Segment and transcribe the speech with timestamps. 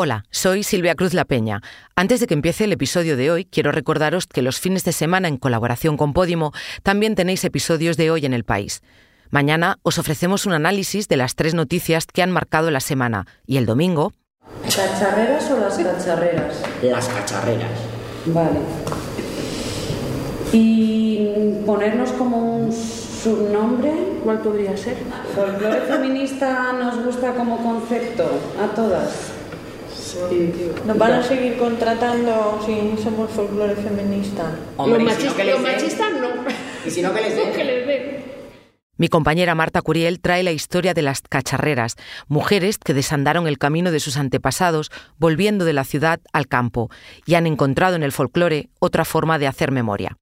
[0.00, 1.60] Hola, soy Silvia Cruz La Peña.
[1.96, 5.26] Antes de que empiece el episodio de hoy, quiero recordaros que los fines de semana,
[5.26, 6.52] en colaboración con Podimo,
[6.84, 8.80] también tenéis episodios de hoy en el país.
[9.30, 13.56] Mañana os ofrecemos un análisis de las tres noticias que han marcado la semana y
[13.56, 14.12] el domingo.
[14.62, 16.62] ¿Cacharreras o las cacharreras?
[16.80, 17.80] Las cacharreras.
[18.26, 18.60] Vale.
[20.52, 21.26] ¿Y
[21.66, 23.92] ponernos como un subnombre?
[24.22, 24.96] ¿Cuál podría ser?
[25.34, 28.30] Folclore feminista nos gusta como concepto
[28.62, 29.37] a todas.
[30.86, 34.50] Nos van a seguir contratando si somos folclore feminista.
[34.76, 36.28] Hombre, los si no, machistas no.
[36.86, 37.52] Y si no, que les den.
[37.52, 38.28] que les den.
[38.96, 41.94] Mi compañera Marta Curiel trae la historia de las cacharreras,
[42.26, 46.90] mujeres que desandaron el camino de sus antepasados volviendo de la ciudad al campo
[47.24, 50.16] y han encontrado en el folclore otra forma de hacer memoria.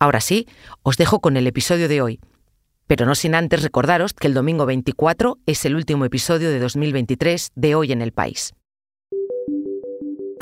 [0.00, 0.48] Ahora sí,
[0.82, 2.20] os dejo con el episodio de hoy,
[2.88, 7.52] pero no sin antes recordaros que el domingo 24 es el último episodio de 2023
[7.54, 8.54] de Hoy en el País.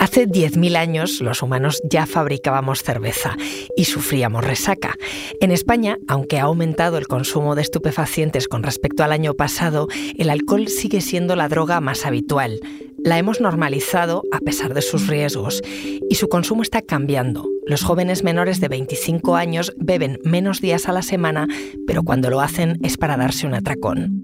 [0.03, 3.37] Hace 10.000 años los humanos ya fabricábamos cerveza
[3.77, 4.97] y sufríamos resaca.
[5.41, 9.87] En España, aunque ha aumentado el consumo de estupefacientes con respecto al año pasado,
[10.19, 12.59] el alcohol sigue siendo la droga más habitual.
[13.05, 15.63] La hemos normalizado a pesar de sus riesgos
[16.11, 17.49] y su consumo está cambiando.
[17.65, 21.47] Los jóvenes menores de 25 años beben menos días a la semana,
[21.87, 24.21] pero cuando lo hacen es para darse un atracón.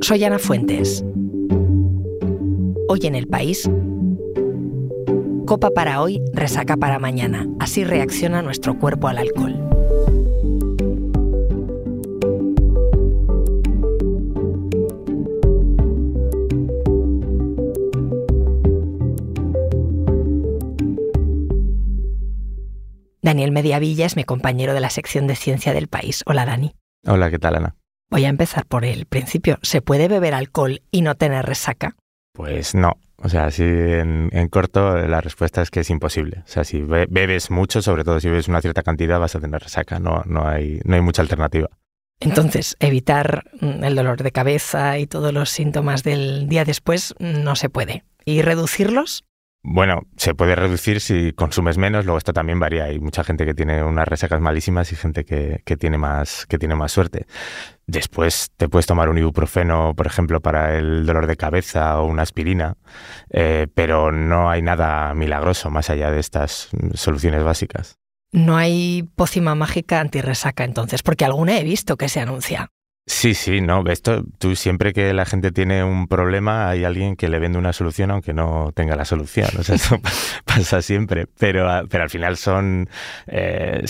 [0.00, 1.04] Soy Ana Fuentes.
[2.88, 3.68] Hoy en el país,
[5.46, 7.46] Copa para hoy, resaca para mañana.
[7.60, 9.54] Así reacciona nuestro cuerpo al alcohol.
[23.22, 26.24] Daniel Mediavilla es mi compañero de la sección de ciencia del país.
[26.26, 26.74] Hola Dani.
[27.06, 27.76] Hola, ¿qué tal, Ana?
[28.10, 29.58] Voy a empezar por el principio.
[29.62, 31.94] ¿Se puede beber alcohol y no tener resaca?
[32.36, 32.92] Pues no.
[33.18, 36.42] O sea, así en, en corto la respuesta es que es imposible.
[36.44, 39.40] O sea, si be- bebes mucho, sobre todo si bebes una cierta cantidad, vas a
[39.40, 39.98] tener resaca.
[39.98, 41.68] No, no, hay, no hay mucha alternativa.
[42.20, 47.56] Entonces, evitar mm, el dolor de cabeza y todos los síntomas del día después no
[47.56, 48.04] se puede.
[48.24, 49.24] ¿Y reducirlos?
[49.68, 52.84] Bueno, se puede reducir si consumes menos, luego esto también varía.
[52.84, 56.56] Hay mucha gente que tiene unas resacas malísimas y gente que, que tiene, más, que
[56.56, 57.26] tiene más suerte.
[57.84, 62.22] Después te puedes tomar un ibuprofeno, por ejemplo, para el dolor de cabeza o una
[62.22, 62.76] aspirina,
[63.28, 67.96] eh, pero no hay nada milagroso más allá de estas soluciones básicas.
[68.30, 72.70] No hay pócima mágica antirresaca entonces, porque alguna he visto que se anuncia.
[73.08, 77.28] Sí, sí, no, esto tú siempre que la gente tiene un problema hay alguien que
[77.28, 80.10] le vende una solución aunque no tenga la solución, o sea, eso pa-
[80.44, 82.88] pasa siempre, pero, a- pero al final son
[83.28, 83.84] eh,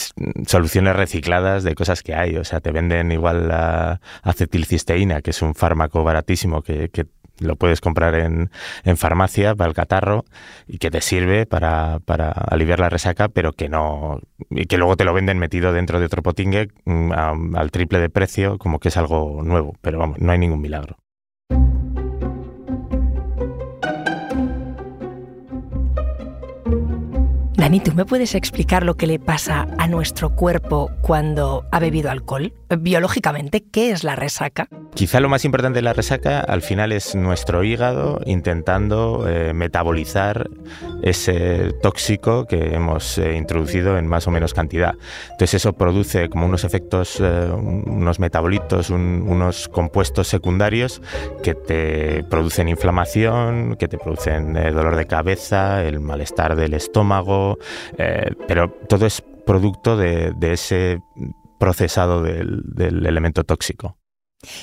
[0.47, 5.41] soluciones recicladas de cosas que hay, o sea, te venden igual la acetilcisteína, que es
[5.41, 7.06] un fármaco baratísimo que, que
[7.39, 8.51] lo puedes comprar en,
[8.85, 10.25] en farmacia para el catarro
[10.67, 14.21] y que te sirve para, para aliviar la resaca, pero que no.
[14.69, 18.59] que luego te lo venden metido dentro de otro potingue mm, al triple de precio,
[18.59, 19.75] como que es algo nuevo.
[19.81, 20.97] Pero vamos, no hay ningún milagro.
[27.67, 32.13] Dani, ¿tú me puedes explicar lo que le pasa a nuestro cuerpo cuando ha bebido
[32.13, 32.53] alcohol?
[32.69, 34.69] Biológicamente, ¿qué es la resaca?
[34.94, 40.49] Quizá lo más importante de la resaca al final es nuestro hígado intentando eh, metabolizar
[41.03, 44.94] ese tóxico que hemos eh, introducido en más o menos cantidad.
[45.31, 51.00] Entonces eso produce como unos efectos, eh, unos metabolitos, un- unos compuestos secundarios
[51.44, 57.59] que te producen inflamación, que te producen dolor de cabeza, el malestar del estómago,
[58.49, 61.00] pero todo es producto de ese
[61.59, 63.99] procesado del- del elemento tóxico.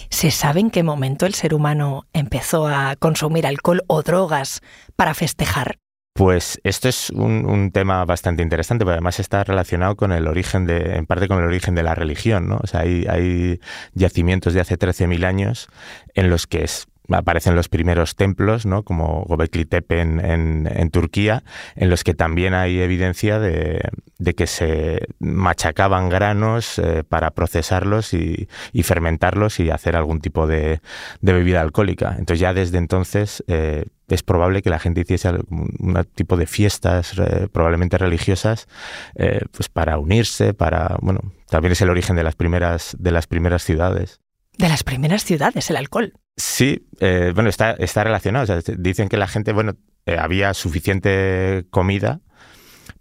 [0.09, 4.61] ¿Se sabe en qué momento el ser humano empezó a consumir alcohol o drogas
[4.95, 5.77] para festejar?
[6.15, 10.67] Pues esto es un, un tema bastante interesante, pero además está relacionado con el origen
[10.67, 12.59] de, en parte con el origen de la religión, ¿no?
[12.61, 13.59] O sea, hay, hay
[13.93, 15.69] yacimientos de hace 13.000 años
[16.13, 18.83] en los que es- aparecen los primeros templos, ¿no?
[18.83, 21.43] Como Göbekli Tepe en, en- Turquía,
[21.75, 23.81] en los que también hay evidencia de,
[24.37, 28.47] que se machacaban granos eh, para procesarlos y,
[28.83, 30.81] fermentarlos y hacer algún tipo de,
[31.21, 32.11] bebida alcohólica.
[32.11, 37.15] Entonces ya desde entonces eh, es probable que la gente hiciese un tipo de fiestas
[37.51, 38.67] probablemente religiosas
[39.15, 43.25] eh, pues para unirse, para bueno, también es el origen de las primeras de las
[43.25, 44.19] primeras ciudades.
[44.57, 46.13] De las primeras ciudades, el alcohol.
[46.37, 48.43] Sí, eh, bueno, está, está relacionado.
[48.43, 49.73] O sea, dicen que la gente, bueno,
[50.05, 52.21] eh, había suficiente comida,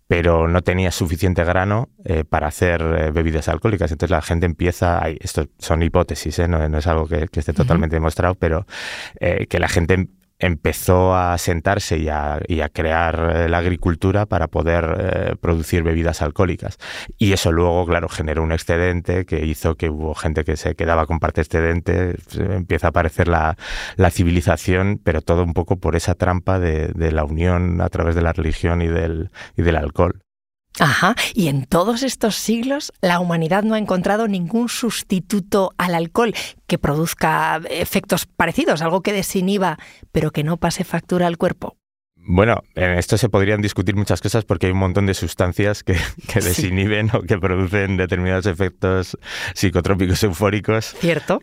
[0.07, 3.91] pero no tenía suficiente grano eh, para hacer eh, bebidas alcohólicas.
[3.91, 6.49] Entonces la gente empieza, ay, esto son hipótesis, ¿eh?
[6.49, 8.67] no, no es algo que, que esté totalmente demostrado, pero
[9.19, 10.09] que la gente
[10.43, 12.41] empezó a sentarse y a,
[12.73, 16.79] crear eh, la agricultura para poder eh, producir bebidas alcohólicas.
[17.17, 21.07] Y eso luego, claro, generó un excedente que hizo que hubo gente que se quedaba
[21.07, 23.57] con parte excedente, empieza a aparecer la,
[24.11, 28.33] civilización, pero todo un poco por esa trampa de, la unión a través de la
[28.33, 30.23] religión y y del alcohol.
[30.81, 36.35] Ajá, y en todos estos siglos la humanidad no ha encontrado ningún sustituto al alcohol
[36.67, 39.79] que produzca efectos parecidos, algo que desinhiba,
[40.13, 41.77] pero que no pase factura al cuerpo.
[42.25, 45.97] Bueno, en esto se podrían discutir muchas cosas porque hay un montón de sustancias que,
[46.35, 49.19] desinhiben o que producen determinados efectos
[49.55, 50.95] psicotrópicos eufóricos.
[51.01, 51.41] Cierto.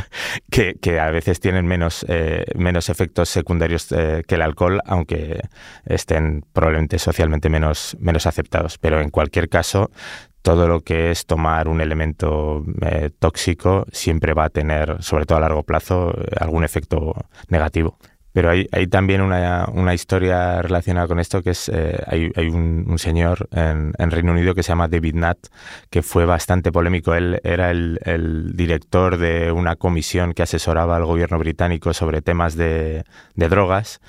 [0.50, 5.40] que, a veces tienen menos, eh, menos efectos secundarios eh, que el alcohol, aunque
[5.84, 8.78] estén probablemente socialmente menos, menos aceptados.
[8.78, 9.90] Pero en cualquier caso,
[10.40, 15.38] todo lo que es tomar un elemento eh, tóxico siempre va a tener, sobre todo
[15.38, 17.14] a largo plazo, algún efecto
[17.48, 17.98] negativo.
[18.32, 22.48] Pero hay, hay también una, una, historia relacionada con esto, que es, eh, hay, hay
[22.48, 25.48] un, señor en, en, Reino Unido que se llama David Nutt,
[25.90, 27.14] que fue bastante polémico.
[27.14, 32.56] Él era el, el, director de una comisión que asesoraba al gobierno británico sobre temas
[32.56, 34.00] de, de drogas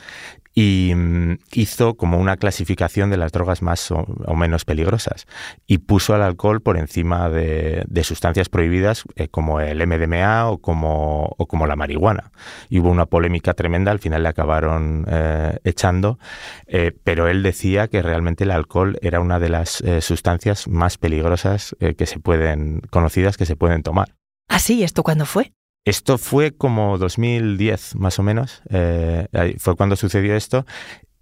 [0.54, 4.06] y mm, hizo como una clasificación de las drogas más o,
[4.36, 5.26] menos peligrosas
[5.66, 11.34] y puso al alcohol por encima de, sustancias prohibidas eh, como el MDMA o como,
[11.38, 12.32] o como la marihuana.
[12.70, 16.20] Y hubo una polémica tremenda, al final le acabaron eh, echando,
[16.68, 21.76] eh, pero él decía que realmente el alcohol era una de las sustancias más peligrosas
[21.98, 24.16] que se pueden, conocidas que se pueden tomar.
[24.50, 24.60] ¿Ah?
[24.68, 25.52] ¿Esto cuándo fue?
[25.86, 29.28] Esto fue como 2010, más o menos, eh,
[29.60, 30.66] fue cuando sucedió esto.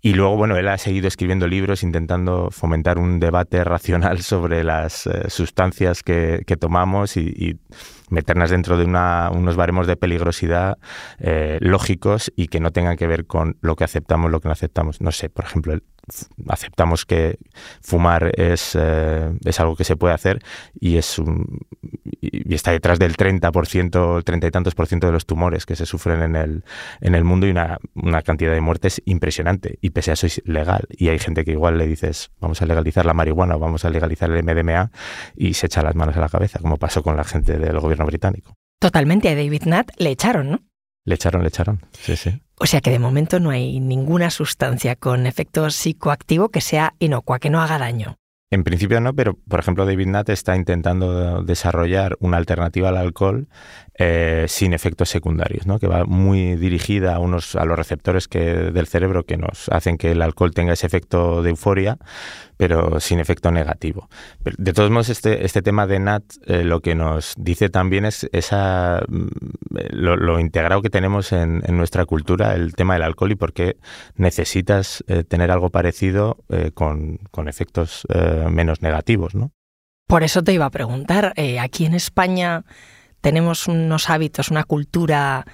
[0.04, 5.06] Y luego, bueno, él ha seguido escribiendo libros intentando fomentar un debate racional sobre las
[5.08, 7.60] eh, sustancias que, tomamos y,
[8.12, 10.78] meternos dentro de unos baremos de peligrosidad
[11.20, 14.54] eh, lógicos y que no tengan que ver con lo que aceptamos, lo que no
[14.54, 15.02] aceptamos.
[15.02, 15.74] No sé, por ejemplo,
[16.48, 17.38] aceptamos que
[17.82, 20.44] fumar es, eh, es algo que se puede hacer
[20.80, 21.60] y es un,
[22.22, 25.76] y está detrás del 30%, el 30 y tantos por ciento de los tumores que
[25.76, 26.64] se sufren en el,
[27.02, 29.80] en el mundo y una, una, cantidad de muertes impresionante.
[29.82, 30.86] Y pese a eso es legal.
[30.90, 33.90] Y hay gente que igual le dices, vamos a legalizar la marihuana o vamos a
[33.90, 34.92] legalizar el MDMA
[35.36, 38.01] y se echa las manos a la cabeza, como pasó con la gente del gobierno
[38.06, 38.56] británico.
[38.80, 39.30] Totalmente.
[39.30, 40.60] A David Nutt le echaron, ¿no?
[41.06, 41.82] Le echaron, le echaron.
[41.92, 42.42] Sí, sí.
[42.60, 47.40] O sea que de momento no hay ninguna sustancia con efecto psicoactivo que sea inocua,
[47.40, 48.18] que no haga daño.
[48.54, 53.48] En principio no, pero por ejemplo David Nutt está intentando desarrollar una alternativa al alcohol
[54.04, 55.78] eh, sin efectos secundarios, ¿no?
[55.78, 59.98] que va muy dirigida a, unos, a los receptores que, del cerebro que nos hacen
[59.98, 61.98] que el alcohol tenga ese efecto de euforia,
[62.58, 64.10] pero sin efecto negativo.
[64.44, 68.28] de todos modos, este, este tema de NAT eh, lo que nos dice también es
[68.32, 69.28] esa, mm,
[69.92, 73.78] lo, integrado que tenemos en, nuestra cultura, el tema del alcohol y por qué
[74.16, 76.38] necesitas eh, tener algo parecido
[76.74, 78.06] con, con, efectos
[78.50, 79.36] menos negativos.
[79.36, 79.52] ¿no?
[80.08, 82.64] Por eso te iba a preguntar, aquí en España
[83.22, 85.46] tenemos unos hábitos, una cultura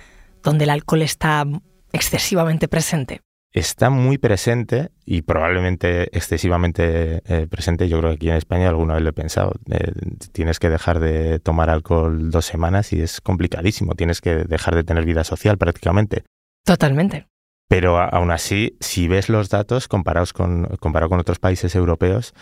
[0.42, 1.46] donde el alcohol está
[1.92, 3.22] excesivamente presente.
[3.54, 7.88] Está muy presente y probablemente excesivamente eh, presente.
[7.88, 9.54] Yo creo que aquí en España alguna vez lo he pensado.
[9.72, 9.92] Eh,
[10.32, 13.96] tienes que dejar de tomar alcohol dos semanas y es complicadísimo.
[13.96, 16.24] Tienes que dejar de tener vida social prácticamente.
[16.66, 17.28] Totalmente.
[17.68, 22.34] Pero aún así, si ves los datos comparados con, comparado con otros países europeos,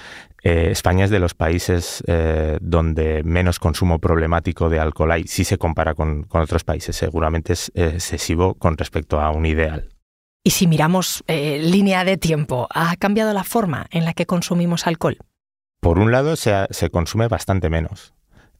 [0.44, 5.44] eh, España es de los países eh, donde menos consumo problemático de alcohol hay, si
[5.44, 6.96] se compara con, otros países.
[6.96, 9.89] Seguramente es excesivo con respecto a un ideal.
[10.44, 14.86] Y si miramos eh, línea de tiempo, ¿ha cambiado la forma en la que consumimos
[14.86, 15.17] alcohol?
[15.82, 18.14] Por un lado, se, se consume bastante menos.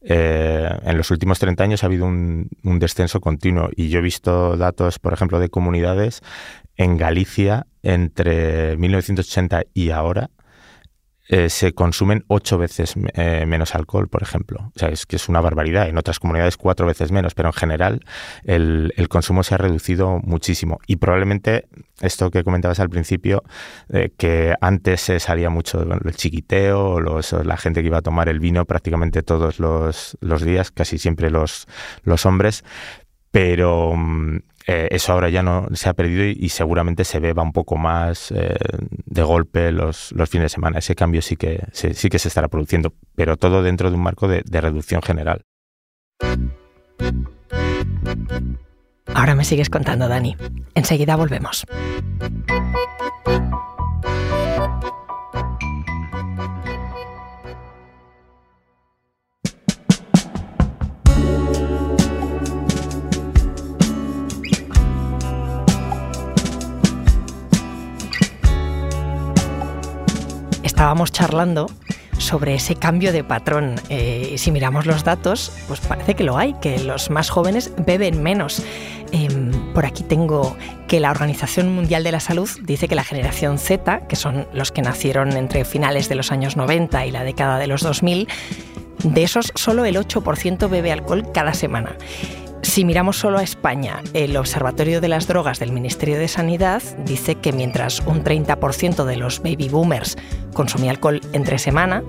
[0.08, 4.02] Eh, en los últimos 30 años ha habido un, un, descenso continuo y yo he
[4.02, 6.22] visto datos, por ejemplo, de comunidades
[6.76, 10.30] en Galicia entre 1980 y ahora
[11.28, 14.70] eh, se consumen ocho veces eh, menos alcohol, por ejemplo.
[14.74, 15.88] O sea, es que es una barbaridad.
[15.88, 18.04] En otras comunidades cuatro veces menos, pero en general
[18.44, 20.78] el, consumo se ha reducido muchísimo.
[20.86, 21.66] Y probablemente
[22.00, 23.42] esto que comentabas al principio,
[24.18, 28.64] que antes se salía mucho el chiquiteo, la gente que iba a tomar el vino
[28.64, 31.66] prácticamente todos los, los días, casi siempre los,
[32.02, 32.64] los hombres,
[33.30, 37.52] pero mm, eh, eso ahora ya no se ha perdido y, seguramente se beba un
[37.52, 38.56] poco más eh,
[39.04, 40.78] de golpe los, los, fines de semana.
[40.78, 44.26] Ese cambio sí que, sí, que se estará produciendo, pero todo dentro de un marco
[44.26, 45.42] de, de reducción general.
[49.14, 50.36] Ahora me sigues contando, Dani.
[50.74, 51.64] Enseguida volvemos.
[70.76, 71.70] Estábamos charlando
[72.18, 73.76] sobre ese cambio de patrón.
[73.88, 78.22] Eh, si miramos los datos, pues parece que lo hay, que los más jóvenes beben
[78.22, 78.62] menos.
[79.10, 80.54] Em, por aquí tengo
[80.86, 84.70] que la Organización Mundial de la Salud dice que la generación Z, que son los
[84.70, 88.28] que nacieron entre finales de los años 90 y la década de los 2000,
[89.02, 91.96] de esos solo el 8% bebe alcohol cada semana.
[92.76, 97.36] Si miramos solo a España, el Observatorio de las Drogas del Ministerio de Sanidad dice
[97.36, 100.18] que mientras un 30% de los baby boomers
[100.52, 102.02] consumía alcohol entre semana,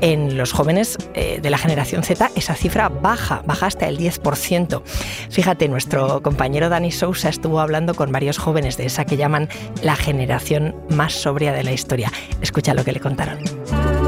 [0.00, 4.82] en los jóvenes eh, de la generación Z esa cifra baja, baja hasta el 10%.
[5.28, 9.50] Fíjate, nuestro compañero Dani Sousa estuvo hablando con varios jóvenes de esa que llaman
[9.82, 12.10] la generación más sobria de la historia.
[12.40, 13.99] Escucha lo que le contaron.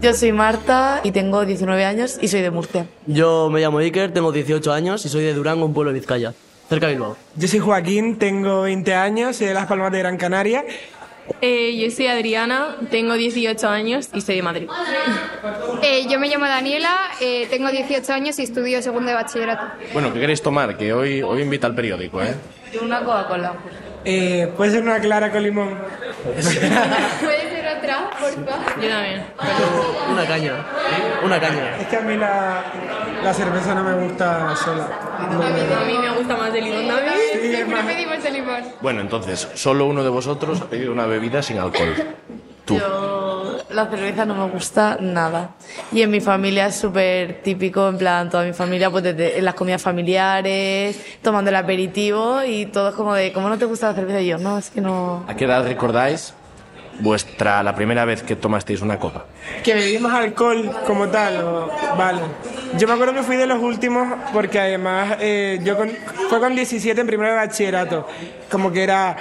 [0.00, 2.86] Yo soy Marta y tengo 19 años y soy de Murcia.
[3.06, 6.34] Yo me llamo Iker, tengo 18 años y soy de Durango, un pueblo de Vizcaya,
[6.68, 7.16] cerca de Bilbao.
[7.34, 10.64] Yo soy Joaquín, tengo 20 años, soy de Las Palmas de Gran Canaria.
[11.42, 14.68] Eh, yo soy Adriana, tengo 18 años y soy de Madrid.
[15.82, 19.64] Eh, yo me llamo Daniela, eh, tengo 18 años y estudio segundo de bachillerato.
[19.92, 20.78] Bueno, ¿qué queréis tomar?
[20.78, 22.34] Que hoy, hoy invita al periódico, ¿eh?
[22.80, 23.54] Una Coca-Cola.
[24.04, 25.74] Eh, Puede ser una clara con limón.
[26.24, 28.80] ¿Puede ser favor?
[28.80, 29.24] Yo también.
[30.12, 30.52] Una caña,
[31.24, 31.76] una caña.
[31.80, 32.62] Es que a mí la,
[33.22, 34.88] la cerveza no me gusta sola.
[35.30, 37.14] No, A mí me gusta más de limón también.
[37.40, 38.62] Sí, es más- pedimos el limón.
[38.80, 41.94] Bueno, entonces, solo uno de vosotros ha pedido una bebida sin alcohol.
[42.64, 42.78] Tú.
[42.78, 45.52] Yo, la cerveza no me gusta nada.
[45.90, 49.44] Y en mi familia es súper típico, en plan, toda mi familia, pues desde en
[49.46, 53.88] las comidas familiares, tomando el aperitivo y todo es como de, ¿cómo no te gusta
[53.88, 54.20] la cerveza?
[54.20, 55.24] Y yo, no, es que no.
[55.26, 56.34] ¿A qué edad recordáis
[57.00, 59.24] vuestra la primera vez que tomasteis una copa?
[59.64, 62.20] Que bebimos alcohol como tal, o- vale.
[62.76, 65.88] Yo me acuerdo que fui de los últimos porque además eh, yo con,
[66.28, 68.06] fue con 17 en primero de bachillerato.
[68.50, 69.16] Como que era,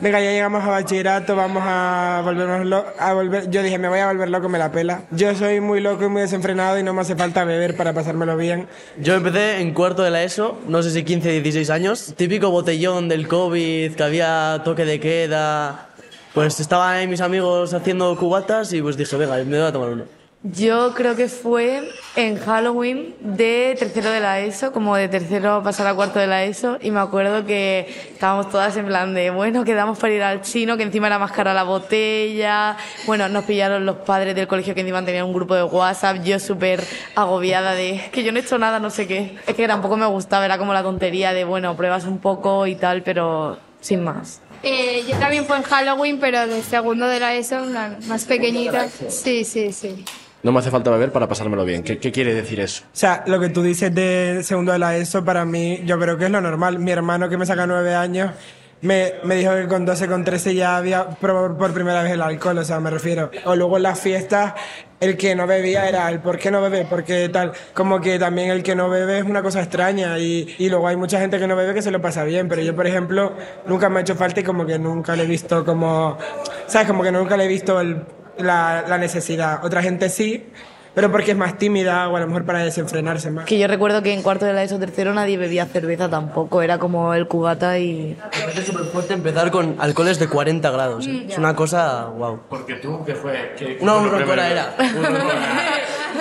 [0.00, 3.50] venga, ya llegamos a bachillerato, vamos a volvernos lo- a volver.
[3.50, 5.02] Yo dije, me voy a volver loco, me la pela.
[5.10, 8.36] Yo soy muy loco y muy desenfrenado y no me hace falta beber para pasármelo
[8.36, 8.68] bien.
[9.00, 12.14] Yo empecé en cuarto de la ESO, no sé si 15, 16 años.
[12.16, 15.88] Típico botellón del COVID, que había toque de queda.
[16.34, 19.90] Pues estaban ahí mis amigos haciendo cubatas y pues dije, venga, me voy a tomar
[19.90, 20.04] uno.
[20.44, 25.86] Yo creo que fue en Halloween de tercero de la ESO, como de tercero pasar
[25.86, 29.62] a cuarto de la ESO, y me acuerdo que estábamos todas en plan de, bueno,
[29.62, 33.86] quedamos para ir al chino, que encima era más cara la botella, bueno, nos pillaron
[33.86, 36.82] los padres del colegio que encima tenían un grupo de WhatsApp, yo súper
[37.14, 39.36] agobiada de que yo no he hecho nada, no sé qué.
[39.46, 42.74] Es que tampoco me gustaba, era como la tontería de, bueno, pruebas un poco y
[42.74, 44.41] tal, pero sin más.
[44.62, 48.88] Eh, yo también fue en Halloween, pero de segundo de la ESO, una más pequeñita.
[49.08, 50.04] Sí, sí, sí.
[50.42, 51.82] No me hace falta beber para pasármelo bien.
[51.84, 52.82] ¿Qué, qué quiere decir eso?
[52.84, 56.18] O sea, lo que tú dices de segundo de la ESO, para mí, yo creo
[56.18, 56.78] que es lo normal.
[56.78, 58.32] Mi hermano, que me saca nueve años,
[58.82, 62.20] me, me dijo que con 12, con 13 ya había probado por primera vez el
[62.22, 63.30] alcohol, o sea, me refiero.
[63.44, 64.54] O luego en las fiestas,
[65.00, 67.52] el que no bebía era el por qué no bebe, porque tal.
[67.74, 70.96] Como que también el que no bebe es una cosa extraña y, y luego hay
[70.96, 73.32] mucha gente que no bebe que se lo pasa bien, pero yo, por ejemplo,
[73.66, 76.18] nunca me ha hecho falta y como que nunca le he visto como...
[76.66, 76.88] ¿Sabes?
[76.88, 78.02] Como que nunca le he visto el-
[78.38, 79.64] la, la necesidad.
[79.64, 80.46] Otra gente sí,
[80.94, 83.44] pero porque es más tímida o a lo mejor para desenfrenarse más.
[83.46, 86.78] Que yo recuerdo que en cuarto de la ESO tercero nadie bebía cerveza tampoco, era
[86.78, 88.16] como el cubata y...
[88.20, 91.06] Me parece súper fuerte empezar con alcoholes de 40 grados.
[91.06, 91.26] ¿eh?
[91.28, 92.40] Es una cosa, wow.
[92.48, 93.54] Porque tú, ¿qué fue?
[93.56, 94.76] ¿Qué, Una broncola era.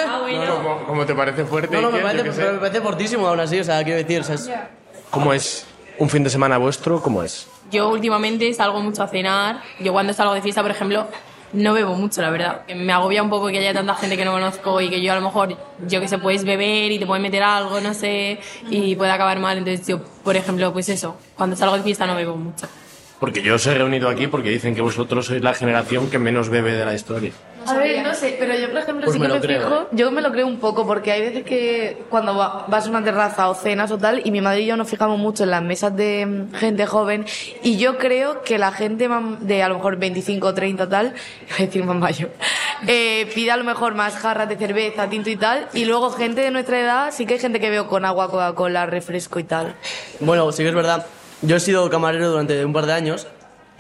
[0.08, 0.56] Ah, bueno.
[0.56, 1.76] ¿Cómo, cómo te parece fuerte?
[1.76, 4.22] No, no, me parece, qué pero me parece fortísimo aún así, o sea, quiero decir,
[4.22, 4.50] o sea, es-
[5.10, 5.66] ¿Cómo es
[5.98, 7.02] un fin de semana vuestro?
[7.02, 7.46] ¿Cómo es?
[7.70, 9.62] Yo últimamente salgo mucho a cenar.
[9.82, 11.08] Yo cuando salgo de fiesta, por ejemplo,
[11.54, 12.62] no bebo mucho, la verdad.
[12.76, 15.16] Me agobia un poco que haya tanta gente que no conozco y que yo a
[15.16, 18.40] lo mejor, yo que sé, puedes beber y te puedes meter algo, no sé,
[18.70, 19.58] y puede acabar mal.
[19.58, 22.68] Entonces yo, por ejemplo, pues eso, cuando salgo de fiesta no bebo mucho.
[23.20, 26.50] Porque yo os he reunido aquí porque dicen que vosotros sois la generación que menos
[26.50, 27.32] bebe de la historia.
[27.68, 29.62] A ver, no sé, pero yo por ejemplo Pues sí me que lo me creo,
[29.62, 29.86] fijo, ¿eh?
[29.92, 33.04] yo me lo creo un poco porque hay veces que cuando va- vas a una
[33.04, 35.62] terraza o cenas o tal y mi madre y yo nos fijamos mucho en las
[35.62, 37.26] mesas de mm, gente joven
[37.64, 39.08] y yo creo que la gente
[39.42, 41.14] de a lo mejor 25 o 30 tal,
[41.48, 42.32] iba a decir más mayor,
[42.88, 46.42] eh, pide a lo mejor más jarras de cerveza, tinto y tal y luego gente
[46.42, 49.76] de nuestra edad sí que hay gente que veo con agua, Coca-Cola, refresco y tal.
[50.20, 51.06] Bueno, sí que es verdad.
[51.44, 53.28] Yo he sido camarero durante un par de años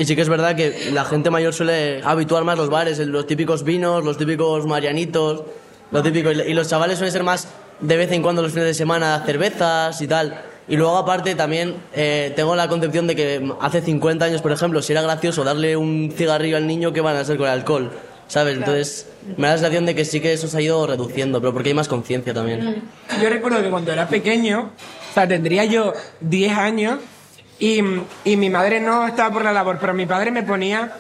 [0.02, 3.28] y sí que es verdad que la gente mayor suele habituar más los bares, los
[3.28, 5.44] típicos vinos, los típicos marianitos,
[5.92, 6.32] lo típico.
[6.32, 7.48] Y y los chavales suelen ser más
[7.80, 10.42] de vez en cuando los fines de semana cervezas y tal.
[10.68, 14.82] Y luego aparte también eh, tengo la concepción de que hace 50 años, por ejemplo,
[14.82, 17.92] si era gracioso darle un cigarrillo al niño, ¿qué van a hacer con el alcohol?
[18.28, 18.58] ¿Sabes?
[18.58, 21.54] Entonces me da la sensación de que sí que eso se ha ido reduciendo, pero
[21.54, 22.82] porque hay más conciencia también.
[23.22, 24.72] Yo recuerdo que cuando era pequeño,
[25.12, 26.98] o sea, tendría yo 10 años,
[27.62, 27.80] Y,
[28.26, 30.94] y mi madre no estaba por la labor, pero mi padre me ponía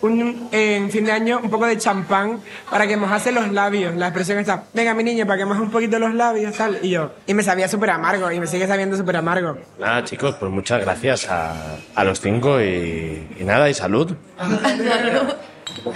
[0.00, 3.94] un, en fin de año un poco de champán para que mojase los labios.
[3.94, 6.80] La expresión está, venga mi niño, para que moje un poquito los labios, tal.
[6.82, 9.58] Y yo, y me sabía súper amargo, y me sigue sabiendo súper amargo.
[9.78, 14.12] Nada, chicos, pues muchas gracias a, a los cinco y, y nada, y salud.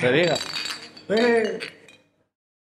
[0.01, 0.37] Diga.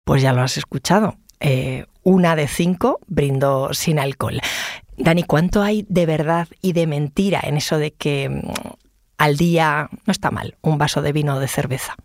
[0.03, 1.17] Pues ya lo has escuchado.
[1.39, 4.39] Eh, una de cinco brindo sin alcohol.
[4.97, 8.41] Dani, ¿cuánto hay de verdad y de mentira en eso de que mm,
[9.17, 11.95] al día no está mal un vaso de vino o de cerveza?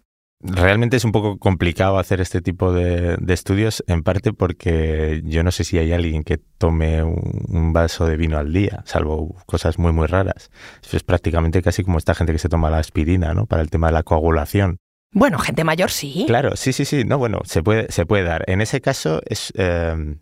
[0.44, 5.44] Realmente es un poco complicado hacer este tipo de, de, estudios, en parte porque yo
[5.44, 9.36] no sé si hay alguien que tome un, un, vaso de vino al día, salvo
[9.46, 10.50] cosas muy, muy raras.
[10.82, 13.46] Eso es prácticamente casi como esta gente que se toma la aspirina, ¿no?
[13.46, 14.78] Para el tema de la coagulación.
[15.12, 16.24] Bueno, gente mayor sí.
[16.26, 17.04] Claro, sí, sí, sí.
[17.04, 18.44] No, bueno, se puede, se puede dar.
[18.48, 20.16] En ese caso es eh,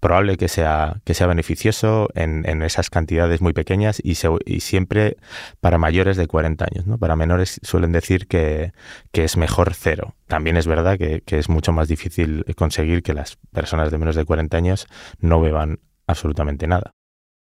[0.00, 4.60] probable que sea, que sea beneficioso en, en esas cantidades muy pequeñas y, se, y,
[4.60, 5.18] siempre
[5.60, 6.86] para mayores de 40 años.
[6.86, 6.98] ¿no?
[6.98, 8.72] Para menores suelen decir que,
[9.12, 10.14] que es mejor cero.
[10.26, 14.16] También es verdad que, que, es mucho más difícil conseguir que las personas de menos
[14.16, 14.86] de 40 años
[15.20, 16.90] no beban absolutamente nada.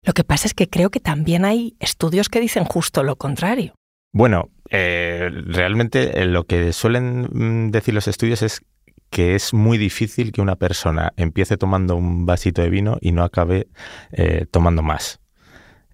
[0.04, 3.74] Lo que pasa es que creo que también hay estudios que dicen justo lo contrario.
[4.12, 8.62] Bueno, eh, realmente eh, lo que suelen decir los estudios es
[9.10, 13.24] que es muy difícil que una persona empiece tomando un vasito de vino y no
[13.24, 13.68] acabe
[14.12, 15.20] eh, tomando más.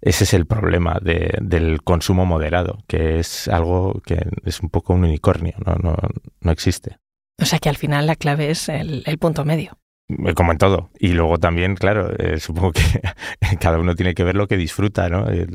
[0.01, 4.93] Ese es el problema de, del consumo moderado, que es algo que es un poco
[4.93, 5.97] un unicornio, no, no,
[6.41, 6.99] no existe.
[7.41, 9.79] O sea que al final la clave es el punto medio.
[10.35, 10.91] Como en todo.
[10.99, 12.83] Y luego también, claro, eh, supongo que
[13.59, 15.31] cada uno tiene que ver lo que disfruta, ¿no?
[15.31, 15.47] Eh,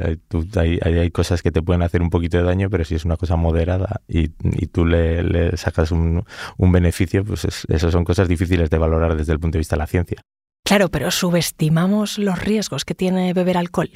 [0.81, 3.35] hay, cosas que te pueden hacer un poquito de daño, pero si es una cosa
[3.35, 4.29] moderada y,
[4.67, 6.23] tú le, sacas un,
[6.57, 9.75] un beneficio, pues es, eso son cosas difíciles de valorar desde el punto de vista
[9.75, 10.21] de la ciencia.
[10.63, 13.91] Claro, pero subestimamos los riesgos que tiene beber alcohol.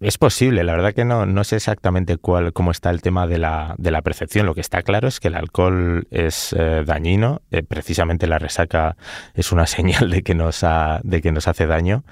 [0.00, 3.38] Es posible, la verdad que no, no sé exactamente cuál, cómo está el tema de
[3.38, 4.46] la, de la percepción.
[4.46, 8.96] Lo que está claro es que el alcohol es eh, dañino, eh, precisamente la resaca
[9.34, 10.64] es una señal de que nos,
[11.02, 12.04] de que nos hace daño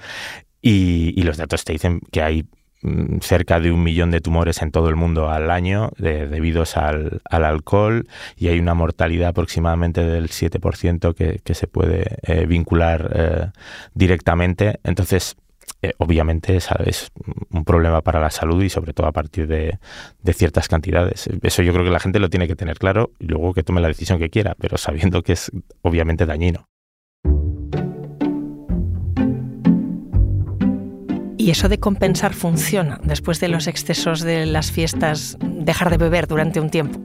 [0.61, 2.45] y, los datos te dicen que hay
[2.81, 6.77] mm, cerca de un millón de tumores en todo el mundo al año de, debidos
[6.77, 12.45] al, al, alcohol y hay una mortalidad aproximadamente del 7% que, que se puede eh,
[12.45, 13.51] vincular eh,
[13.93, 14.79] directamente.
[14.83, 15.37] Entonces,
[15.81, 16.69] eh, obviamente es,
[17.51, 19.79] un problema para la salud y sobre todo a partir de,
[20.21, 21.29] de, ciertas cantidades.
[21.43, 23.81] Eso yo creo que la gente lo tiene que tener claro y luego que tome
[23.81, 26.67] la decisión que quiera, pero sabiendo que es obviamente dañino.
[31.47, 36.27] ¿Y eso de compensar funciona después de los excesos de las fiestas, dejar de beber
[36.27, 36.99] durante un tiempo?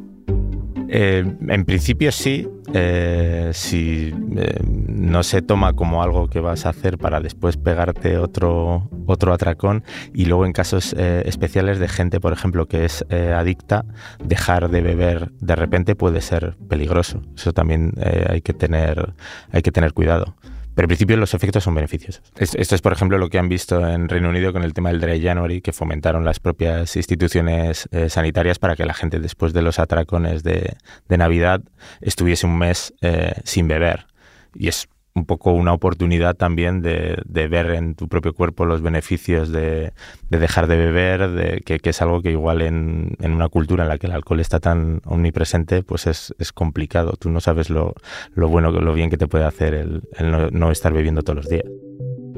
[0.94, 6.68] Eh, en principio sí, eh, si eh, no se toma como algo que vas a
[6.68, 12.20] hacer para después pegarte otro, otro atracón y luego en casos eh, especiales de gente,
[12.20, 13.86] por ejemplo, que es eh, adicta,
[14.22, 17.22] dejar de beber de repente puede ser peligroso.
[17.36, 19.14] Eso también eh, hay, que tener,
[19.50, 20.34] hay que tener cuidado.
[20.74, 22.22] Pero en principio los efectos son beneficiosos.
[22.36, 25.00] Esto es, por ejemplo, lo que han visto en Reino Unido con el tema del
[25.00, 29.62] Dry January, que fomentaron las propias instituciones eh, sanitarias para que la gente después de
[29.62, 30.76] los atracones de,
[31.08, 31.60] Navidad
[32.00, 34.06] estuviese un mes eh, sin beber.
[34.54, 38.80] Y es un poco una oportunidad también de, de, ver en tu propio cuerpo los
[38.80, 39.92] beneficios de,
[40.30, 43.84] de dejar de beber, de, que, que, es algo que igual en, en, una cultura
[43.84, 47.12] en la que el alcohol está tan omnipresente, pues es, es complicado.
[47.18, 47.94] Tú no sabes lo,
[48.34, 51.36] lo, bueno, lo bien que te puede hacer el, el no, no estar bebiendo todos
[51.36, 51.66] los días.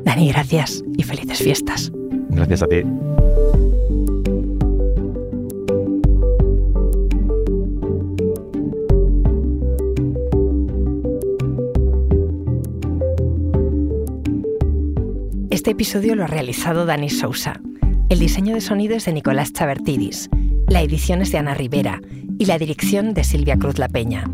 [0.05, 1.93] Dani, gracias y felices fiestas.
[2.31, 2.83] Gracias a ti.
[15.65, 17.59] Este episodio lo ha realizado Dani Sousa.
[18.11, 20.29] El diseño de sonido es de Nicolás Chavertidis.
[20.69, 22.03] La edición es de Ana Rivera
[22.39, 24.31] y la dirección de Silvia Cruz La Peña.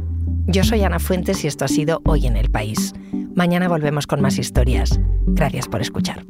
[0.48, 2.94] Yo soy Ana Fuentes y esto ha sido Hoy en el País.
[3.36, 4.98] Mañana volvemos con más historias.
[5.28, 6.26] Gracias por escuchar.